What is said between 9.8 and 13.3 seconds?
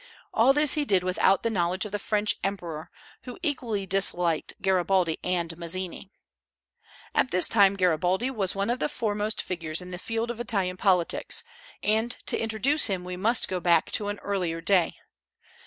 the field of Italian politics, and, to introduce him, we